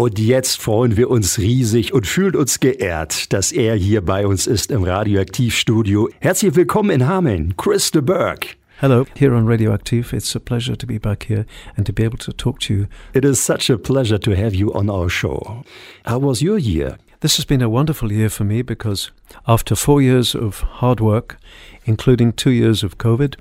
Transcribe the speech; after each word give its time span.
Und 0.00 0.18
jetzt 0.18 0.62
freuen 0.62 0.96
wir 0.96 1.10
uns 1.10 1.38
riesig 1.38 1.92
und 1.92 2.06
fühlen 2.06 2.34
uns 2.34 2.58
geehrt, 2.58 3.34
dass 3.34 3.52
er 3.52 3.74
hier 3.74 4.00
bei 4.00 4.26
uns 4.26 4.46
ist 4.46 4.70
im 4.70 4.82
Radioaktivstudio. 4.82 6.08
Herzlich 6.20 6.56
willkommen 6.56 6.88
in 6.88 7.06
Hameln, 7.06 7.54
Chris 7.58 7.90
de 7.90 8.00
Burgh. 8.00 8.46
Hello, 8.80 9.04
here 9.14 9.36
on 9.36 9.46
Radioactive. 9.46 10.16
It's 10.16 10.34
a 10.34 10.38
pleasure 10.38 10.74
to 10.74 10.86
be 10.86 10.98
back 10.98 11.24
here 11.28 11.44
and 11.76 11.86
to 11.86 11.92
be 11.92 12.02
able 12.02 12.16
to 12.16 12.32
talk 12.32 12.60
to 12.60 12.72
you. 12.72 12.86
It 13.12 13.26
is 13.26 13.44
such 13.44 13.68
a 13.68 13.76
pleasure 13.76 14.18
to 14.18 14.34
have 14.34 14.54
you 14.54 14.72
on 14.72 14.88
our 14.88 15.10
show. 15.10 15.64
How 16.06 16.18
was 16.18 16.40
your 16.40 16.56
year? 16.56 16.96
This 17.20 17.36
has 17.36 17.44
been 17.44 17.60
a 17.60 17.68
wonderful 17.68 18.10
year 18.10 18.30
for 18.30 18.44
me 18.44 18.62
because 18.62 19.12
after 19.46 19.76
four 19.76 20.00
years 20.00 20.34
of 20.34 20.60
hard 20.80 21.00
work, 21.00 21.36
including 21.84 22.32
two 22.32 22.52
years 22.52 22.82
of 22.82 22.96
COVID, 22.96 23.34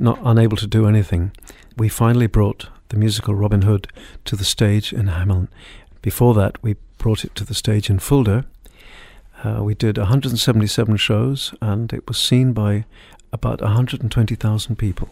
not 0.00 0.18
unable 0.22 0.56
to 0.56 0.66
do 0.66 0.86
anything, 0.86 1.32
we 1.76 1.88
finally 1.88 2.26
brought 2.26 2.68
the 2.88 2.96
musical 2.96 3.34
Robin 3.34 3.62
Hood 3.62 3.88
to 4.24 4.36
the 4.36 4.44
stage 4.44 4.92
in 4.92 5.06
Hamelin. 5.06 5.48
Before 6.02 6.34
that, 6.34 6.62
we 6.62 6.76
brought 6.98 7.24
it 7.24 7.34
to 7.34 7.44
the 7.44 7.54
stage 7.54 7.90
in 7.90 7.98
Fulda. 7.98 8.44
Uh, 9.44 9.62
we 9.62 9.74
did 9.74 9.98
177 9.98 10.96
shows, 10.96 11.54
and 11.60 11.92
it 11.92 12.06
was 12.08 12.18
seen 12.18 12.52
by 12.52 12.84
about 13.32 13.60
120,000 13.60 14.76
people. 14.76 15.08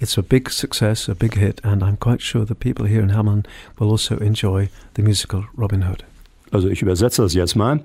It's 0.00 0.18
a 0.18 0.22
big 0.22 0.50
success, 0.50 1.08
a 1.08 1.14
big 1.14 1.34
hit, 1.34 1.60
and 1.64 1.82
I'm 1.82 1.96
quite 1.96 2.20
sure 2.20 2.44
the 2.44 2.54
people 2.54 2.84
here 2.86 3.00
in 3.00 3.10
Hamelin 3.10 3.46
will 3.78 3.90
also 3.90 4.18
enjoy 4.18 4.68
the 4.94 5.02
musical 5.02 5.46
Robin 5.54 5.82
Hood. 5.82 6.04
Also 6.52 6.68
ich 6.68 6.82
übersetze 6.82 7.22
das 7.22 7.34
jetzt 7.34 7.56
mal. 7.56 7.80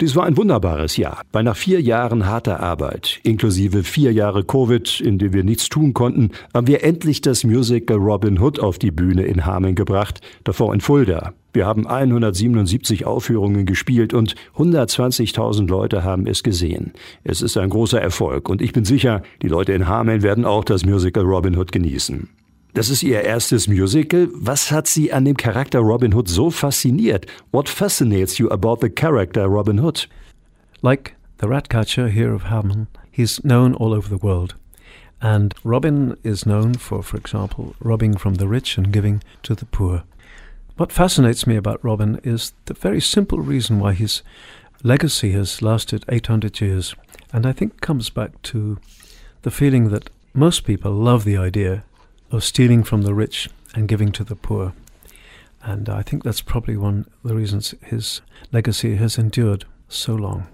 Dies 0.00 0.16
war 0.16 0.24
ein 0.24 0.38
wunderbares 0.38 0.96
Jahr. 0.96 1.20
Bei 1.30 1.42
nach 1.42 1.56
vier 1.56 1.82
Jahren 1.82 2.24
harter 2.24 2.60
Arbeit, 2.60 3.20
inklusive 3.22 3.82
vier 3.82 4.14
Jahre 4.14 4.44
Covid, 4.44 4.98
in 4.98 5.18
denen 5.18 5.34
wir 5.34 5.44
nichts 5.44 5.68
tun 5.68 5.92
konnten, 5.92 6.30
haben 6.54 6.66
wir 6.66 6.82
endlich 6.82 7.20
das 7.20 7.44
Musical 7.44 7.98
Robin 7.98 8.40
Hood 8.40 8.60
auf 8.60 8.78
die 8.78 8.92
Bühne 8.92 9.24
in 9.24 9.44
Hameln 9.44 9.74
gebracht, 9.74 10.22
davor 10.42 10.72
in 10.72 10.80
Fulda. 10.80 11.34
Wir 11.52 11.66
haben 11.66 11.86
177 11.86 13.04
Aufführungen 13.04 13.66
gespielt 13.66 14.14
und 14.14 14.36
120.000 14.56 15.68
Leute 15.68 16.02
haben 16.02 16.26
es 16.26 16.42
gesehen. 16.42 16.92
Es 17.22 17.42
ist 17.42 17.58
ein 17.58 17.68
großer 17.68 18.00
Erfolg 18.00 18.48
und 18.48 18.62
ich 18.62 18.72
bin 18.72 18.86
sicher, 18.86 19.22
die 19.42 19.48
Leute 19.48 19.74
in 19.74 19.86
Hameln 19.86 20.22
werden 20.22 20.46
auch 20.46 20.64
das 20.64 20.86
Musical 20.86 21.24
Robin 21.24 21.58
Hood 21.58 21.72
genießen. 21.72 22.30
Das 22.72 22.88
ist 22.88 23.02
Ihr 23.02 23.22
erstes 23.22 23.66
Musical. 23.66 24.28
Was 24.32 24.70
hat 24.70 24.86
Sie 24.86 25.12
an 25.12 25.24
dem 25.24 25.36
Charakter 25.36 25.80
Robin 25.80 26.14
Hood 26.14 26.28
so 26.28 26.50
fasziniert? 26.50 27.26
What 27.50 27.68
fascinates 27.68 28.38
you 28.38 28.48
about 28.48 28.80
the 28.80 28.88
character 28.88 29.48
Robin 29.48 29.78
Hood? 29.78 30.06
Like 30.80 31.16
the 31.38 31.48
Ratcatcher 31.48 32.08
here 32.08 32.32
of 32.32 32.44
Hammond, 32.44 32.86
he's 33.10 33.42
known 33.42 33.74
all 33.74 33.92
over 33.92 34.08
the 34.08 34.24
world. 34.24 34.54
And 35.20 35.52
Robin 35.64 36.16
is 36.22 36.46
known 36.46 36.74
for, 36.74 37.02
for 37.02 37.16
example, 37.16 37.74
robbing 37.80 38.16
from 38.16 38.34
the 38.34 38.46
rich 38.46 38.78
and 38.78 38.92
giving 38.92 39.20
to 39.42 39.56
the 39.56 39.66
poor. 39.66 40.04
What 40.76 40.92
fascinates 40.92 41.48
me 41.48 41.56
about 41.56 41.84
Robin 41.84 42.20
is 42.22 42.52
the 42.66 42.74
very 42.74 43.00
simple 43.00 43.40
reason 43.40 43.80
why 43.80 43.94
his 43.94 44.22
legacy 44.84 45.32
has 45.32 45.60
lasted 45.60 46.04
800 46.08 46.60
years. 46.60 46.94
And 47.32 47.46
I 47.46 47.52
think 47.52 47.80
comes 47.80 48.10
back 48.10 48.40
to 48.42 48.78
the 49.42 49.50
feeling 49.50 49.88
that 49.90 50.08
most 50.32 50.64
people 50.64 50.92
love 50.92 51.24
the 51.24 51.36
idea 51.36 51.82
of 52.30 52.44
stealing 52.44 52.84
from 52.84 53.02
the 53.02 53.14
rich 53.14 53.48
and 53.74 53.88
giving 53.88 54.12
to 54.12 54.24
the 54.24 54.34
poor. 54.34 54.72
And 55.62 55.88
I 55.88 56.02
think 56.02 56.24
that's 56.24 56.42
probably 56.42 56.76
one 56.76 57.06
of 57.22 57.30
the 57.30 57.36
reasons 57.36 57.74
his 57.82 58.22
legacy 58.52 58.96
has 58.96 59.18
endured 59.18 59.66
so 59.88 60.14
long. 60.14 60.46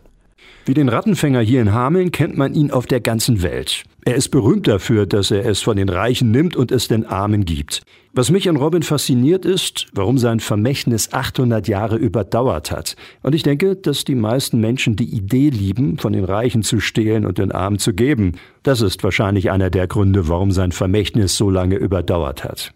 Wie 0.65 0.75
den 0.75 0.89
Rattenfänger 0.89 1.41
hier 1.41 1.61
in 1.61 1.73
Hameln 1.73 2.11
kennt 2.11 2.37
man 2.37 2.55
ihn 2.55 2.71
auf 2.71 2.87
der 2.87 3.01
ganzen 3.01 3.43
Welt. 3.43 3.85
Er 4.07 4.15
ist 4.15 4.29
berühmt 4.29 4.69
dafür, 4.69 5.05
dass 5.05 5.33
er 5.33 5.45
es 5.47 5.63
von 5.63 5.77
den 5.77 5.89
Reichen 5.89 6.31
nimmt 6.31 6.55
und 6.55 6.71
es 6.71 6.87
den 6.87 7.07
Armen 7.07 7.45
gibt. 7.45 7.83
Was 8.13 8.31
mich 8.31 8.49
an 8.49 8.55
Robin 8.55 8.85
fasziniert 8.85 9.45
ist, 9.45 9.89
warum 9.95 10.17
sein 10.17 10.39
Vermächtnis 10.39 11.13
800 11.13 11.67
Jahre 11.67 11.97
überdauert 11.97 12.71
hat. 12.71 12.95
Und 13.25 13.35
ich 13.35 13.43
denke, 13.43 13.75
dass 13.75 14.05
die 14.05 14.15
meisten 14.15 14.61
Menschen 14.61 14.95
die 14.95 15.13
Idee 15.13 15.49
lieben, 15.49 15.99
von 15.99 16.13
den 16.13 16.23
Reichen 16.23 16.63
zu 16.63 16.79
stehlen 16.79 17.27
und 17.27 17.39
den 17.39 17.51
Armen 17.51 17.81
zu 17.81 17.95
geben. 17.95 18.35
Das 18.63 18.81
ist 18.81 19.03
wahrscheinlich 19.03 19.51
einer 19.51 19.71
der 19.71 19.89
Gründe, 19.89 20.29
warum 20.29 20.53
sein 20.53 20.71
Vermächtnis 20.71 21.37
so 21.37 21.51
lange 21.51 21.75
überdauert 21.75 22.45
hat. 22.45 22.73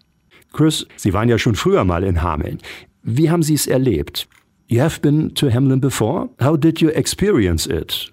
Chris, 0.51 0.85
Sie 0.97 1.13
waren 1.13 1.29
ja 1.29 1.37
schon 1.37 1.55
früher 1.55 1.85
mal 1.85 2.03
in 2.03 2.21
Hameln. 2.21 2.57
Wie 3.03 3.29
haben 3.29 3.41
Sie 3.41 3.53
es 3.53 3.67
erlebt? 3.67 4.27
You 4.67 4.81
have 4.81 4.99
been 4.99 5.33
to 5.35 5.49
Hamelin 5.49 5.79
before? 5.79 6.27
How 6.43 6.59
did 6.59 6.81
you 6.81 6.89
experience 6.89 7.67
it? 7.67 8.11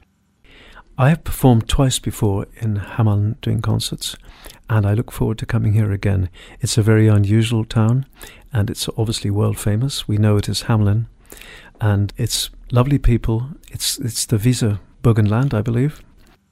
I 1.01 1.11
have 1.11 1.23
performed 1.23 1.69
twice 1.69 2.01
before 2.01 2.47
in 2.61 2.77
Hamelin 2.97 3.41
doing 3.41 3.63
concerts, 3.63 4.17
and 4.69 4.85
I 4.85 4.95
look 4.95 5.13
forward 5.13 5.39
to 5.39 5.47
coming 5.47 5.73
here 5.73 5.93
again. 5.93 6.29
It's 6.61 6.77
a 6.77 6.83
very 6.83 7.07
unusual 7.07 7.65
town, 7.65 8.05
and 8.53 8.69
it's 8.69 8.89
obviously 8.97 9.31
world 9.31 9.61
famous. 9.61 10.09
We 10.09 10.17
know 10.17 10.37
it 10.39 10.49
as 10.49 10.65
Hamelin, 10.65 11.07
and 11.81 12.13
it's 12.17 12.51
lovely 12.73 12.99
people. 12.99 13.47
It's 13.71 13.97
it's 13.99 14.27
the 14.27 14.39
Visa 14.39 14.81
Burgenland, 15.05 15.55
I 15.55 15.63
believe. 15.63 16.03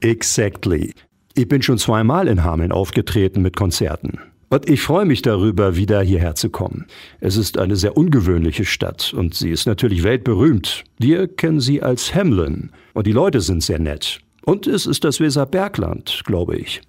Exactly. 0.00 0.94
Ich 1.34 1.48
bin 1.48 1.60
schon 1.60 1.78
zweimal 1.78 2.28
in 2.28 2.44
Hameln 2.44 2.70
aufgetreten 2.70 3.42
mit 3.42 3.56
Konzerten. 3.56 4.20
Und 4.48 4.70
ich 4.70 4.80
freue 4.80 5.06
mich 5.06 5.22
darüber, 5.22 5.74
wieder 5.74 6.02
hierher 6.02 6.36
zu 6.36 6.50
kommen. 6.50 6.86
Es 7.18 7.36
ist 7.36 7.58
eine 7.58 7.74
sehr 7.74 7.96
ungewöhnliche 7.96 8.64
Stadt 8.64 9.12
und 9.12 9.34
sie 9.34 9.50
ist 9.50 9.66
natürlich 9.66 10.04
weltberühmt. 10.04 10.84
Wir 10.98 11.26
kennen 11.26 11.58
sie 11.58 11.82
als 11.82 12.14
Hamlin 12.14 12.70
und 12.94 13.08
die 13.08 13.12
Leute 13.12 13.40
sind 13.40 13.64
sehr 13.64 13.80
nett. 13.80 14.20
Und 14.46 14.68
es 14.68 14.86
ist 14.86 15.02
das 15.02 15.18
Weserbergland, 15.18 16.22
glaube 16.24 16.56
ich. 16.56 16.80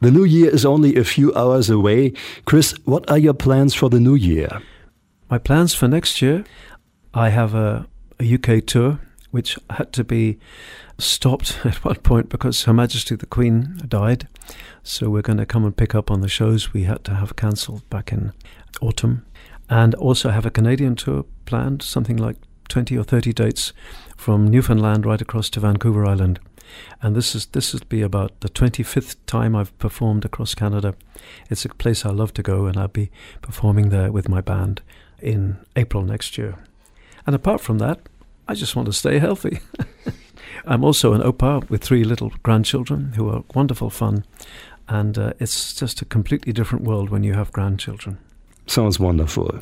The 0.00 0.12
new 0.12 0.24
year 0.24 0.52
is 0.52 0.64
only 0.64 0.96
a 0.96 1.04
few 1.04 1.34
hours 1.34 1.68
away. 1.68 2.12
Chris, 2.44 2.74
what 2.84 3.10
are 3.10 3.18
your 3.18 3.34
plans 3.34 3.74
for 3.74 3.90
the 3.90 3.98
new 3.98 4.14
year? 4.14 4.62
My 5.28 5.38
plans 5.38 5.74
for 5.74 5.88
next 5.88 6.22
year, 6.22 6.44
I 7.12 7.28
have 7.28 7.54
a, 7.54 7.86
a 8.20 8.34
UK 8.34 8.64
tour 8.64 9.00
which 9.32 9.58
had 9.70 9.92
to 9.94 10.04
be 10.04 10.38
stopped 10.98 11.58
at 11.64 11.84
one 11.84 11.96
point 11.96 12.28
because 12.28 12.64
Her 12.64 12.72
Majesty 12.72 13.16
the 13.16 13.26
Queen 13.26 13.80
died. 13.88 14.28
So 14.84 15.10
we're 15.10 15.22
going 15.22 15.38
to 15.38 15.46
come 15.46 15.64
and 15.64 15.76
pick 15.76 15.96
up 15.96 16.08
on 16.08 16.20
the 16.20 16.28
shows 16.28 16.72
we 16.72 16.84
had 16.84 17.02
to 17.04 17.14
have 17.14 17.34
cancelled 17.34 17.88
back 17.90 18.12
in 18.12 18.32
autumn. 18.80 19.24
And 19.68 19.94
also 19.96 20.30
have 20.30 20.46
a 20.46 20.50
Canadian 20.50 20.94
tour 20.94 21.24
planned, 21.46 21.82
something 21.82 22.16
like 22.16 22.36
20 22.68 22.96
or 22.96 23.02
30 23.04 23.32
dates 23.32 23.72
from 24.16 24.46
Newfoundland 24.46 25.04
right 25.04 25.20
across 25.20 25.50
to 25.50 25.60
Vancouver 25.60 26.06
Island. 26.06 26.38
And 27.00 27.16
this 27.16 27.34
is 27.34 27.46
this 27.46 27.72
will 27.72 27.80
be 27.88 28.02
about 28.02 28.40
the 28.40 28.48
25th 28.48 29.16
time 29.26 29.56
I've 29.56 29.76
performed 29.78 30.24
across 30.24 30.54
Canada. 30.54 30.94
It's 31.50 31.64
a 31.64 31.68
place 31.68 32.04
I 32.04 32.10
love 32.10 32.32
to 32.34 32.42
go, 32.42 32.66
and 32.66 32.76
I'll 32.76 32.88
be 32.88 33.10
performing 33.40 33.88
there 33.88 34.12
with 34.12 34.28
my 34.28 34.40
band 34.40 34.82
in 35.20 35.58
April 35.76 36.02
next 36.02 36.38
year. 36.38 36.56
And 37.26 37.34
apart 37.34 37.60
from 37.60 37.78
that, 37.78 38.00
I 38.48 38.54
just 38.54 38.74
want 38.74 38.86
to 38.86 38.92
stay 38.92 39.18
healthy. 39.18 39.60
I'm 40.66 40.84
also 40.84 41.12
an 41.12 41.22
opa 41.22 41.68
with 41.70 41.82
three 41.82 42.04
little 42.04 42.32
grandchildren 42.42 43.12
who 43.14 43.28
are 43.28 43.44
wonderful 43.54 43.90
fun, 43.90 44.24
and 44.88 45.16
uh, 45.16 45.32
it's 45.38 45.74
just 45.74 46.02
a 46.02 46.04
completely 46.04 46.52
different 46.52 46.84
world 46.84 47.10
when 47.10 47.24
you 47.24 47.34
have 47.34 47.52
grandchildren. 47.52 48.18
Sounds 48.66 48.98
wonderful. 48.98 49.60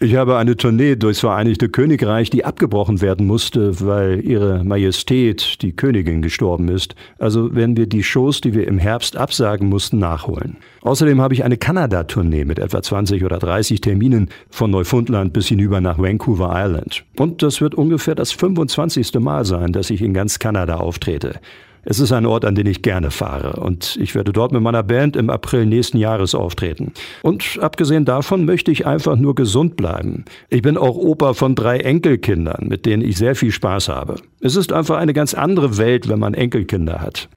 Ich 0.00 0.14
habe 0.14 0.36
eine 0.36 0.56
Tournee 0.56 0.94
durchs 0.94 1.18
Vereinigte 1.18 1.68
Königreich, 1.68 2.30
die 2.30 2.44
abgebrochen 2.44 3.00
werden 3.00 3.26
musste, 3.26 3.80
weil 3.80 4.24
ihre 4.24 4.62
Majestät, 4.62 5.60
die 5.60 5.74
Königin, 5.74 6.22
gestorben 6.22 6.68
ist. 6.68 6.94
Also 7.18 7.52
werden 7.56 7.76
wir 7.76 7.88
die 7.88 8.04
Shows, 8.04 8.40
die 8.40 8.54
wir 8.54 8.68
im 8.68 8.78
Herbst 8.78 9.16
absagen 9.16 9.68
mussten, 9.68 9.98
nachholen. 9.98 10.58
Außerdem 10.82 11.20
habe 11.20 11.34
ich 11.34 11.42
eine 11.42 11.56
Kanada-Tournee 11.56 12.44
mit 12.44 12.60
etwa 12.60 12.80
20 12.80 13.24
oder 13.24 13.38
30 13.38 13.80
Terminen 13.80 14.28
von 14.48 14.70
Neufundland 14.70 15.32
bis 15.32 15.48
hinüber 15.48 15.80
nach 15.80 15.98
Vancouver 15.98 16.52
Island. 16.54 17.02
Und 17.16 17.42
das 17.42 17.60
wird 17.60 17.74
ungefähr 17.74 18.14
das 18.14 18.30
25. 18.30 19.14
Mal 19.14 19.44
sein, 19.44 19.72
dass 19.72 19.90
ich 19.90 20.00
in 20.00 20.14
ganz 20.14 20.38
Kanada 20.38 20.76
auftrete. 20.76 21.40
Es 21.84 22.00
ist 22.00 22.12
ein 22.12 22.26
Ort, 22.26 22.44
an 22.44 22.54
den 22.54 22.66
ich 22.66 22.82
gerne 22.82 23.10
fahre 23.10 23.60
und 23.60 23.96
ich 24.00 24.14
werde 24.14 24.32
dort 24.32 24.52
mit 24.52 24.62
meiner 24.62 24.82
Band 24.82 25.16
im 25.16 25.30
April 25.30 25.66
nächsten 25.66 25.98
Jahres 25.98 26.34
auftreten. 26.34 26.92
Und 27.22 27.58
abgesehen 27.60 28.04
davon 28.04 28.44
möchte 28.44 28.70
ich 28.70 28.86
einfach 28.86 29.16
nur 29.16 29.34
gesund 29.34 29.76
bleiben. 29.76 30.24
Ich 30.48 30.62
bin 30.62 30.76
auch 30.76 30.96
Opa 30.96 31.34
von 31.34 31.54
drei 31.54 31.78
Enkelkindern, 31.78 32.66
mit 32.68 32.86
denen 32.86 33.02
ich 33.02 33.16
sehr 33.16 33.34
viel 33.34 33.52
Spaß 33.52 33.88
habe. 33.88 34.16
Es 34.40 34.56
ist 34.56 34.72
einfach 34.72 34.96
eine 34.96 35.14
ganz 35.14 35.34
andere 35.34 35.78
Welt, 35.78 36.08
wenn 36.08 36.18
man 36.18 36.34
Enkelkinder 36.34 37.00
hat. 37.00 37.28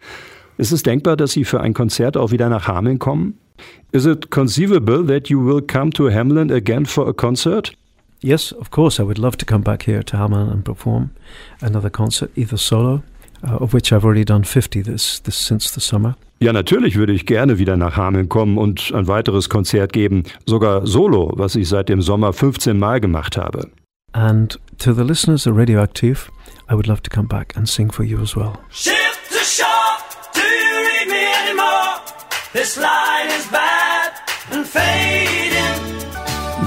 Ist 0.58 0.72
es 0.72 0.84
denkbar, 0.84 1.18
dass 1.18 1.32
Sie 1.32 1.46
für 1.46 1.62
ein 1.62 1.74
Konzert 1.74 2.18
auch 2.18 2.32
wieder 2.32 2.50
nach 2.50 2.68
Hameln 2.68 3.00
kommen? 3.00 3.38
Is 3.92 4.06
it 4.06 4.32
conceivable 4.32 5.06
that 5.06 5.30
you 5.30 5.44
will 5.44 5.62
come 5.62 5.92
to 5.92 6.10
Hamelin 6.10 6.52
again 6.52 6.86
for 6.86 7.08
a 7.08 7.14
concert? 7.14 7.74
Yes, 8.22 8.54
of 8.54 8.70
course, 8.70 9.02
I 9.02 9.06
would 9.06 9.18
love 9.18 9.38
to 9.38 9.46
come 9.46 9.64
back 9.64 9.84
here 9.84 10.04
to 10.04 10.18
Hamelin 10.18 10.52
and 10.52 10.64
perform 10.64 11.12
another 11.62 11.90
concert, 11.90 12.32
either 12.36 12.58
solo 12.58 13.02
uh, 13.44 13.62
of 13.62 13.74
which 13.74 13.92
I've 13.92 14.06
already 14.06 14.26
done 14.26 14.44
50 14.44 14.84
this, 14.84 15.22
this 15.24 15.36
since 15.36 15.74
the 15.74 15.82
summer. 15.82 16.16
Ja, 16.40 16.54
natürlich 16.54 16.96
würde 16.96 17.14
ich 17.14 17.28
gerne 17.28 17.60
wieder 17.60 17.78
nach 17.78 17.98
Hameln 17.98 18.28
kommen 18.28 18.58
und 18.58 18.92
ein 18.96 19.08
weiteres 19.08 19.48
Konzert 19.50 19.94
geben, 19.94 20.24
sogar 20.48 20.88
solo, 20.88 21.32
was 21.36 21.56
ich 21.56 21.70
seit 21.70 21.88
dem 21.88 22.02
Sommer 22.02 22.34
15 22.34 22.80
Mal 22.80 23.00
gemacht 23.00 23.38
habe. 23.38 23.70
And 24.14 24.60
to 24.80 24.94
the 24.94 25.04
listeners 25.04 25.46
of 25.46 25.56
Radioactive, 25.56 26.32
I 26.70 26.74
would 26.74 26.88
love 26.88 27.02
to 27.04 27.10
come 27.10 27.28
back 27.28 27.56
and 27.56 27.70
sing 27.70 27.92
for 27.92 28.04
you 28.04 28.20
as 28.22 28.36
well. 28.36 28.54
Ship 28.70 28.94
to 29.30 29.38
shore, 29.38 29.68
do 30.34 30.42
you 30.42 30.88
read 30.88 31.08
me 31.08 31.26
anymore? 31.46 32.02
This 32.54 32.76
line 32.76 33.30
is 33.38 33.48
bad 33.52 34.12
and 34.52 34.66
fading. 34.66 35.52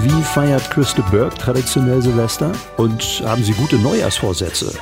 Wie 0.03 0.23
feiert 0.23 0.71
Christa 0.71 1.03
Burke 1.11 1.37
traditionell 1.37 2.01
Silvester? 2.01 2.53
Und 2.77 3.03
haben 3.25 3.43
Sie 3.43 3.53
gute 3.53 3.77
Neujahrsvorsätze? 3.77 4.73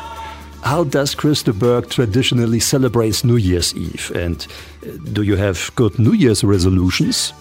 How 0.62 0.84
does 0.84 1.14
Christa 1.14 1.52
Burke 1.52 1.90
traditionally 1.90 2.60
celebrate 2.60 3.24
New 3.24 3.36
Year's 3.36 3.74
Eve? 3.74 4.12
And 4.14 4.46
uh, 4.86 4.92
do 5.12 5.22
you 5.22 5.36
have 5.36 5.70
good 5.74 5.98
New 5.98 6.12
Year's 6.12 6.44
resolutions? 6.44 7.32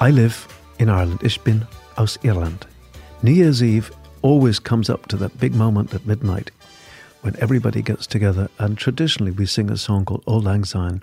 I 0.00 0.10
live 0.10 0.46
in 0.78 0.88
Ireland. 0.88 1.22
Ich 1.24 1.42
bin 1.42 1.66
aus 1.98 2.18
Irland. 2.22 2.66
New 3.22 3.32
Year's 3.32 3.62
Eve 3.62 3.90
always 4.22 4.60
comes 4.60 4.88
up 4.88 5.08
to 5.08 5.16
that 5.16 5.38
big 5.40 5.54
moment 5.54 5.92
at 5.92 6.06
midnight 6.06 6.52
when 7.22 7.34
everybody 7.40 7.82
gets 7.82 8.06
together, 8.06 8.48
and 8.58 8.78
traditionally 8.78 9.32
we 9.32 9.44
sing 9.44 9.68
a 9.68 9.76
song 9.76 10.04
called 10.04 10.22
Old 10.26 10.44
Lang 10.44 10.64
Syne. 10.64 11.02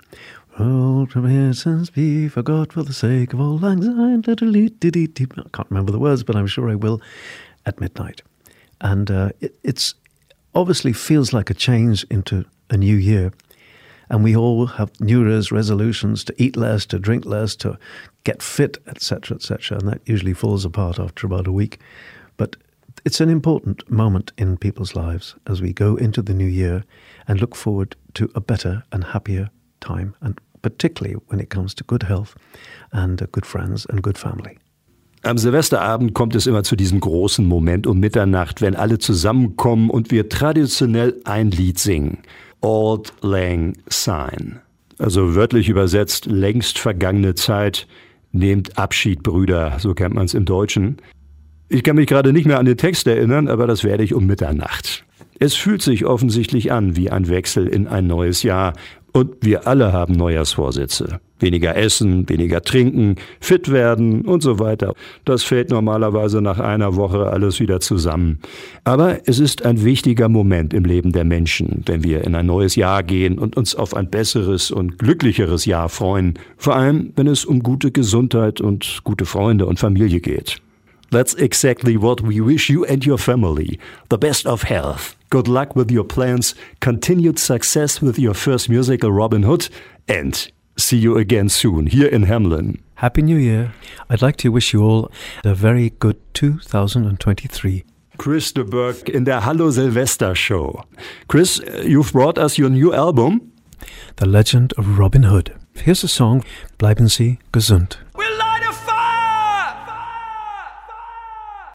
Old 0.58 1.10
traditions 1.10 1.90
be 1.90 2.28
forgot 2.28 2.72
for 2.72 2.82
the 2.82 2.92
sake 2.92 3.32
of 3.32 3.40
Old 3.40 3.62
Lang 3.62 3.82
Syne. 3.82 4.22
I 4.26 5.48
can't 5.52 5.70
remember 5.70 5.92
the 5.92 5.98
words, 5.98 6.22
but 6.22 6.36
I'm 6.36 6.46
sure 6.46 6.70
I 6.70 6.74
will 6.74 7.00
at 7.66 7.80
midnight. 7.80 8.22
And 8.80 9.10
uh, 9.10 9.30
it, 9.40 9.54
it's 9.62 9.94
obviously 10.54 10.92
feels 10.92 11.32
like 11.32 11.50
a 11.50 11.54
change 11.54 12.04
into 12.10 12.44
a 12.68 12.76
new 12.76 12.96
year. 12.96 13.32
And 14.08 14.24
we 14.24 14.34
all 14.34 14.66
have 14.66 15.00
New 15.00 15.26
Year's 15.28 15.52
resolutions 15.52 16.24
to 16.24 16.34
eat 16.36 16.56
less, 16.56 16.84
to 16.86 16.98
drink 16.98 17.24
less, 17.24 17.54
to 17.56 17.78
get 18.24 18.42
fit, 18.42 18.78
etc., 18.88 19.36
etc. 19.36 19.78
And 19.78 19.88
that 19.88 20.00
usually 20.04 20.34
falls 20.34 20.64
apart 20.64 20.98
after 20.98 21.26
about 21.26 21.46
a 21.46 21.52
week. 21.52 21.78
But 22.36 22.56
it's 23.04 23.20
an 23.20 23.28
important 23.28 23.88
moment 23.88 24.32
in 24.36 24.56
people's 24.56 24.96
lives 24.96 25.36
as 25.46 25.62
we 25.62 25.72
go 25.72 25.96
into 25.96 26.22
the 26.22 26.34
new 26.34 26.46
year 26.46 26.84
and 27.28 27.40
look 27.40 27.54
forward 27.54 27.94
to 28.14 28.30
a 28.34 28.40
better 28.40 28.82
and 28.90 29.04
happier 29.04 29.50
time, 29.80 30.16
and 30.20 30.40
particularly 30.62 31.14
when 31.28 31.40
it 31.40 31.50
comes 31.50 31.72
to 31.74 31.84
good 31.84 32.02
health 32.02 32.36
and 32.92 33.22
uh, 33.22 33.26
good 33.32 33.46
friends 33.46 33.86
and 33.88 34.02
good 34.02 34.18
family. 34.18 34.58
Am 35.22 35.36
Silvesterabend 35.36 36.14
kommt 36.14 36.34
es 36.34 36.46
immer 36.46 36.62
zu 36.62 36.76
diesem 36.76 36.98
großen 36.98 37.46
Moment 37.46 37.86
um 37.86 38.00
Mitternacht, 38.00 38.62
wenn 38.62 38.74
alle 38.74 38.98
zusammenkommen 38.98 39.90
und 39.90 40.10
wir 40.10 40.30
traditionell 40.30 41.20
ein 41.24 41.50
Lied 41.50 41.78
singen. 41.78 42.18
Old 42.62 43.12
Lang 43.20 43.74
Syne. 43.86 44.62
Also 44.98 45.34
wörtlich 45.34 45.68
übersetzt 45.68 46.24
längst 46.24 46.78
vergangene 46.78 47.34
Zeit. 47.34 47.86
Nehmt 48.32 48.78
Abschied, 48.78 49.22
Brüder, 49.22 49.76
so 49.78 49.92
kennt 49.92 50.14
man 50.14 50.24
es 50.24 50.34
im 50.34 50.46
Deutschen. 50.46 50.96
Ich 51.68 51.82
kann 51.82 51.96
mich 51.96 52.06
gerade 52.06 52.32
nicht 52.32 52.46
mehr 52.46 52.58
an 52.58 52.66
den 52.66 52.78
Text 52.78 53.06
erinnern, 53.06 53.48
aber 53.48 53.66
das 53.66 53.84
werde 53.84 54.04
ich 54.04 54.14
um 54.14 54.26
Mitternacht. 54.26 55.04
Es 55.38 55.54
fühlt 55.54 55.82
sich 55.82 56.04
offensichtlich 56.04 56.72
an 56.72 56.96
wie 56.96 57.10
ein 57.10 57.28
Wechsel 57.28 57.66
in 57.66 57.88
ein 57.88 58.06
neues 58.06 58.42
Jahr 58.42 58.72
und 59.12 59.36
wir 59.40 59.66
alle 59.66 59.92
haben 59.92 60.14
Neujahrsvorsätze. 60.14 61.20
Weniger 61.38 61.74
essen, 61.76 62.28
weniger 62.28 62.62
trinken, 62.62 63.16
fit 63.40 63.72
werden 63.72 64.22
und 64.22 64.42
so 64.42 64.58
weiter. 64.58 64.94
Das 65.24 65.42
fällt 65.42 65.70
normalerweise 65.70 66.42
nach 66.42 66.58
einer 66.58 66.96
Woche 66.96 67.30
alles 67.30 67.60
wieder 67.60 67.80
zusammen. 67.80 68.40
Aber 68.84 69.26
es 69.26 69.38
ist 69.38 69.64
ein 69.64 69.84
wichtiger 69.84 70.28
Moment 70.28 70.74
im 70.74 70.84
Leben 70.84 71.12
der 71.12 71.24
Menschen, 71.24 71.82
wenn 71.86 72.04
wir 72.04 72.24
in 72.24 72.34
ein 72.34 72.46
neues 72.46 72.76
Jahr 72.76 73.02
gehen 73.02 73.38
und 73.38 73.56
uns 73.56 73.74
auf 73.74 73.94
ein 73.94 74.10
besseres 74.10 74.70
und 74.70 74.98
glücklicheres 74.98 75.64
Jahr 75.64 75.88
freuen. 75.88 76.34
Vor 76.58 76.76
allem, 76.76 77.12
wenn 77.16 77.26
es 77.26 77.44
um 77.46 77.62
gute 77.62 77.90
Gesundheit 77.90 78.60
und 78.60 79.00
gute 79.04 79.24
Freunde 79.24 79.64
und 79.66 79.78
Familie 79.78 80.20
geht. 80.20 80.60
That's 81.10 81.34
exactly 81.34 81.96
what 81.96 82.20
we 82.20 82.40
wish 82.40 82.70
you 82.70 82.84
and 82.84 83.04
your 83.04 83.18
family. 83.18 83.78
The 84.08 84.18
best 84.18 84.46
of 84.46 84.62
health. 84.62 85.16
Good 85.28 85.48
luck 85.48 85.74
with 85.74 85.90
your 85.90 86.04
plans, 86.04 86.54
continued 86.80 87.38
success 87.38 88.00
with 88.00 88.18
your 88.18 88.34
first 88.34 88.68
musical 88.68 89.10
Robin 89.10 89.42
Hood, 89.42 89.68
and 90.08 90.50
see 90.76 90.98
you 90.98 91.16
again 91.18 91.48
soon 91.48 91.86
here 91.86 92.08
in 92.08 92.24
Hamlin. 92.24 92.80
Happy 92.94 93.22
New 93.22 93.36
Year. 93.36 93.72
I'd 94.08 94.22
like 94.22 94.36
to 94.38 94.50
wish 94.50 94.72
you 94.72 94.82
all 94.82 95.10
a 95.44 95.54
very 95.54 95.90
good 95.90 96.16
2023. 96.34 97.84
Chris 98.18 98.52
de 98.52 98.62
Burke 98.62 99.08
in 99.08 99.24
der 99.24 99.40
Hallo 99.40 99.70
Silvester 99.70 100.34
Show. 100.34 100.84
Chris, 101.26 101.60
you've 101.82 102.12
brought 102.12 102.38
us 102.38 102.58
your 102.58 102.70
new 102.70 102.92
album. 102.92 103.52
The 104.16 104.26
Legend 104.26 104.74
of 104.76 104.98
Robin 104.98 105.24
Hood. 105.24 105.54
Here's 105.74 106.04
a 106.04 106.08
song, 106.08 106.44
Bleiben 106.78 107.08
Sie 107.08 107.38
gesund. 107.52 107.96